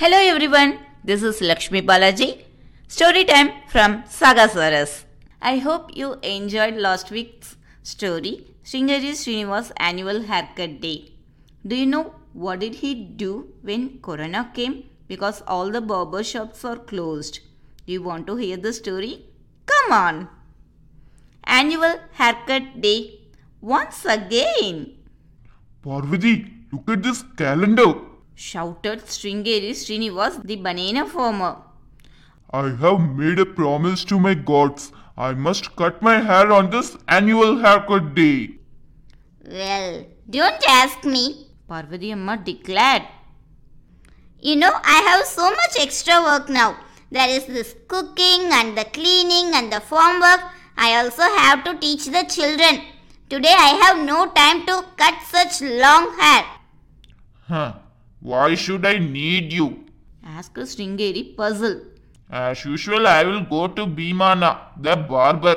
[0.00, 2.42] Hello everyone, this is Lakshmi Balaji.
[2.88, 5.04] Story time from Sagasaurus.
[5.42, 11.12] I hope you enjoyed last week's story, Sringeri Srinivas annual haircut day.
[11.66, 14.84] Do you know what did he do when Corona came?
[15.06, 17.40] Because all the barber shops are closed.
[17.86, 19.26] Do you want to hear the story?
[19.66, 20.28] Come on!
[21.44, 23.20] Annual haircut day
[23.60, 24.94] once again!
[25.82, 28.09] Parvati, look at this calendar.
[28.40, 31.56] Shouted Sringeri Srinivas the banana farmer.
[32.50, 34.92] I have made a promise to my gods.
[35.16, 38.54] I must cut my hair on this annual haircut day.
[39.46, 41.48] Well, don't ask me.
[41.68, 43.02] Parvati Amma declared.
[44.40, 46.76] You know, I have so much extra work now.
[47.10, 50.40] There is this cooking and the cleaning and the farm work.
[50.78, 52.82] I also have to teach the children.
[53.28, 56.44] Today I have no time to cut such long hair.
[57.48, 57.72] Huh.
[58.20, 59.84] Why should I need you?
[60.22, 61.82] asked Sringeri puzzled.
[62.30, 65.56] As usual, I will go to Bhimana, the barber.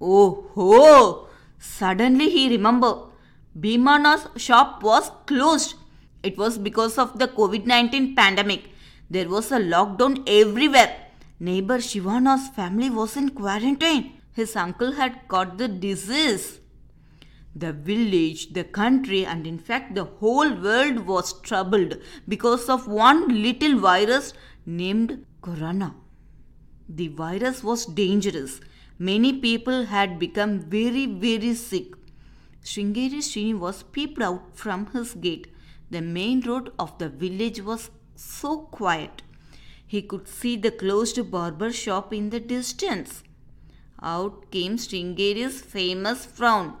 [0.00, 1.28] Oh ho!
[1.58, 2.98] Suddenly he remembered.
[3.58, 5.74] Bhimana's shop was closed.
[6.22, 8.64] It was because of the COVID 19 pandemic.
[9.10, 10.94] There was a lockdown everywhere.
[11.40, 14.12] Neighbor Shivana's family was in quarantine.
[14.32, 16.60] His uncle had caught the disease.
[17.56, 23.42] The village, the country, and in fact the whole world was troubled because of one
[23.42, 24.32] little virus
[24.66, 25.94] named Corona.
[26.88, 28.60] The virus was dangerous.
[28.98, 31.94] Many people had become very, very sick.
[32.62, 35.48] Sringeri Srinivas peeped out from his gate.
[35.90, 39.22] The main road of the village was so quiet.
[39.86, 43.22] He could see the closed barber shop in the distance.
[44.02, 46.78] Out came Sringeri's famous frown.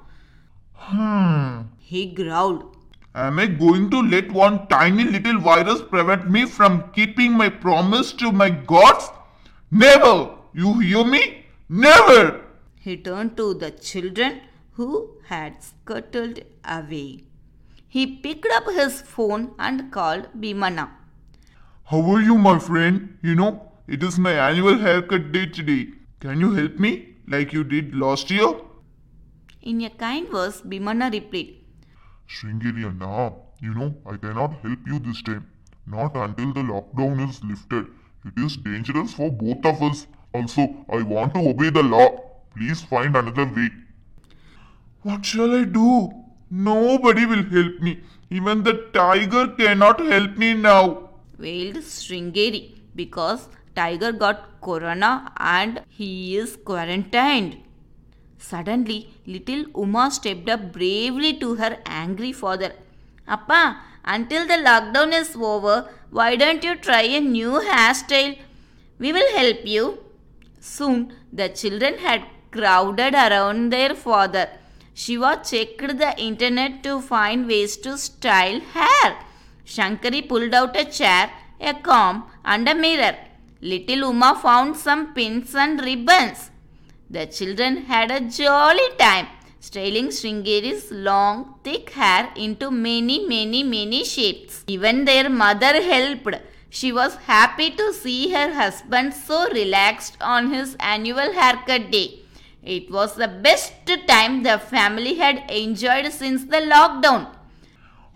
[0.74, 1.62] Hmm.
[1.78, 2.76] He growled.
[3.14, 8.12] Am I going to let one tiny little virus prevent me from keeping my promise
[8.14, 9.08] to my gods?
[9.70, 10.30] Never!
[10.52, 11.46] You hear me?
[11.68, 12.44] Never!
[12.80, 14.40] He turned to the children
[14.72, 17.24] who had scuttled away.
[17.88, 20.90] He picked up his phone and called Bhimana.
[21.84, 23.18] How are you, my friend?
[23.22, 25.88] You know, it is my annual haircut day today.
[26.18, 28.54] Can you help me like you did last year?
[29.70, 31.54] In a kind voice, Bhimana replied,
[32.28, 33.32] Sringeri Anna,
[33.62, 35.46] you know, I cannot help you this time.
[35.86, 37.86] Not until the lockdown is lifted.
[38.26, 40.06] It is dangerous for both of us.
[40.34, 42.08] Also, I want to obey the law.
[42.54, 43.70] Please find another way.
[45.00, 46.12] What shall I do?
[46.50, 48.00] Nobody will help me.
[48.28, 51.08] Even the tiger cannot help me now.
[51.38, 57.56] wailed Sringeri, because Tiger got corona and he is quarantined.
[58.38, 62.72] Suddenly, little Uma stepped up bravely to her angry father.
[63.26, 68.38] Appa, until the lockdown is over, why don't you try a new hairstyle?
[68.98, 69.98] We will help you.
[70.60, 74.48] Soon, the children had crowded around their father.
[74.94, 79.16] Shiva checked the internet to find ways to style hair.
[79.66, 81.30] Shankari pulled out a chair,
[81.60, 83.16] a comb, and a mirror.
[83.60, 86.50] Little Uma found some pins and ribbons.
[87.10, 89.26] The children had a jolly time
[89.60, 94.64] styling Sringeri's long, thick hair into many, many, many shapes.
[94.66, 96.34] Even their mother helped.
[96.68, 102.20] She was happy to see her husband so relaxed on his annual haircut day.
[102.62, 103.72] It was the best
[104.08, 107.28] time the family had enjoyed since the lockdown,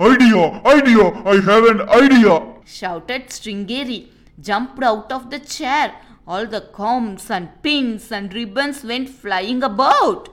[0.01, 0.61] Idea!
[0.65, 1.07] Idea!
[1.27, 2.41] I have an idea!
[2.65, 4.07] shouted Sringeri,
[4.41, 5.95] jumped out of the chair.
[6.27, 10.29] All the combs and pins and ribbons went flying about.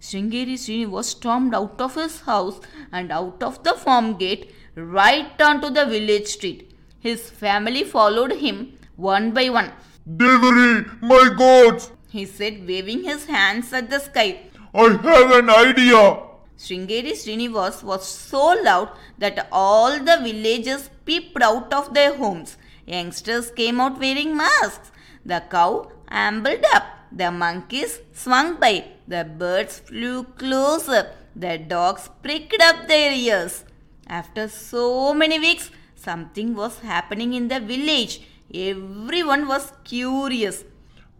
[0.00, 2.60] Sringeri Srinivas stormed out of his house
[2.92, 6.76] and out of the farm gate right onto the village street.
[6.98, 9.72] His family followed him one by one.
[10.08, 11.00] Devari!
[11.02, 11.90] My gods!
[12.08, 14.42] He said, waving his hands at the sky.
[14.74, 16.20] I have an idea!
[16.58, 22.56] Sringeri Srinivas was so loud that all the villagers peeped out of their homes.
[22.86, 24.90] Youngsters came out wearing masks.
[25.24, 26.84] The cow ambled up.
[27.10, 28.84] The monkeys swung by.
[29.08, 31.12] The birds flew closer.
[31.34, 33.64] The dogs pricked up their ears.
[34.06, 38.20] After so many weeks, something was happening in the village.
[38.52, 40.64] Everyone was curious.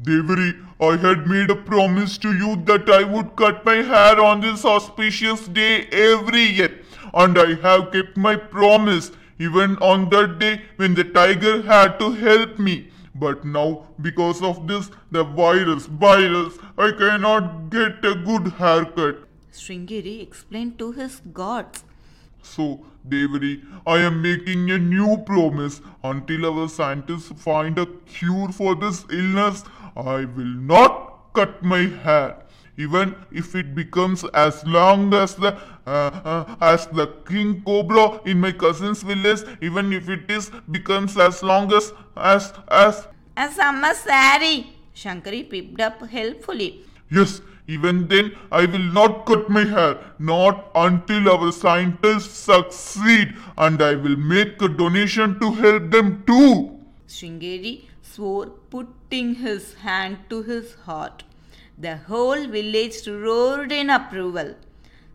[0.03, 4.41] Devari, I had made a promise to you that I would cut my hair on
[4.41, 6.81] this auspicious day every year.
[7.15, 12.13] And I have kept my promise even on that day when the tiger had to
[12.13, 12.89] help me.
[13.15, 19.29] But now, because of this, the virus, virus, I cannot get a good haircut.
[19.53, 21.85] Sringeri explained to his gods.
[22.43, 25.81] So, Devari, I am making a new promise.
[26.03, 29.63] Until our scientists find a cure for this illness,
[29.97, 32.44] I will not cut my hair.
[32.77, 35.57] Even if it becomes as long as the
[35.87, 35.91] uh,
[36.33, 41.43] uh, as the king cobra in my cousin's village, even if it is becomes as
[41.43, 43.07] long as as as
[43.37, 44.73] A summer sari.
[44.95, 46.85] Shankari picked up helpfully.
[47.11, 53.83] Yes, even then I will not cut my hair, not until our scientists succeed, and
[53.83, 56.79] I will make a donation to help them too.
[57.09, 61.25] Sringeri swore, putting his hand to his heart.
[61.77, 64.55] The whole village roared in approval.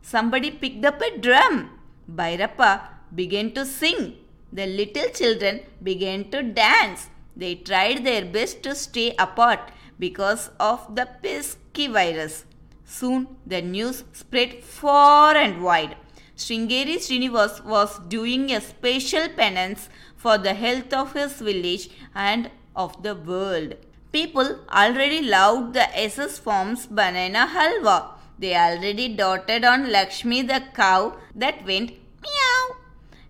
[0.02, 1.80] Somebody picked up a drum.
[2.14, 2.82] Bhairappa
[3.16, 4.18] began to sing.
[4.52, 7.10] The little children began to dance.
[7.36, 12.46] They tried their best to stay apart because of the pesky virus.
[12.84, 15.96] Soon the news spread far and wide.
[16.36, 23.04] Sringeri Srinivas was doing a special penance for the health of his village and of
[23.04, 23.76] the world.
[24.12, 28.14] People already loved the SS Farms banana halwa.
[28.40, 31.92] They already doted on Lakshmi the cow that went
[32.24, 32.78] meow.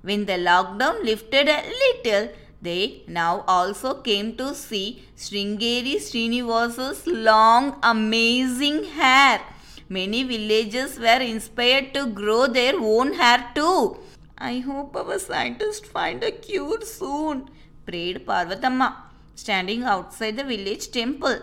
[0.01, 2.29] When the lockdown lifted a little,
[2.61, 9.41] they now also came to see Sringeri Srinivasa's long, amazing hair.
[9.89, 13.97] Many villagers were inspired to grow their own hair too.
[14.37, 17.49] I hope our scientists find a cure soon,
[17.85, 18.95] prayed Parvatamma,
[19.41, 21.37] standing outside the village temple.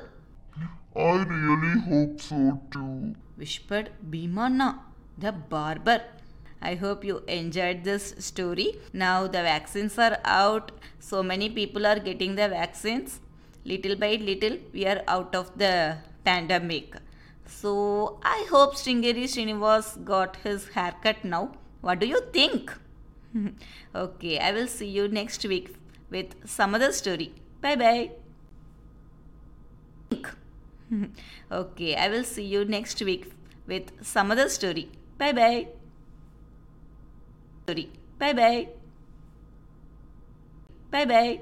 [0.94, 3.14] I really hope so too.
[3.36, 4.78] whispered Bhimanna,
[5.18, 6.00] the barber.
[6.62, 8.68] I hope you enjoyed this story.
[8.92, 10.72] Now the vaccines are out.
[10.98, 13.20] So many people are getting the vaccines.
[13.64, 16.96] Little by little, we are out of the pandemic.
[17.46, 21.52] So I hope Sringeri Srinivas got his haircut now.
[21.80, 22.72] What do you think?
[23.94, 25.74] okay, I will see you next week
[26.10, 27.32] with some other story.
[27.60, 28.10] Bye bye.
[31.52, 33.32] okay, I will see you next week
[33.66, 34.88] with some other story.
[35.18, 35.68] Bye bye.
[37.64, 37.90] Story.
[38.18, 38.68] Bye bye.
[40.90, 41.40] Bye bye.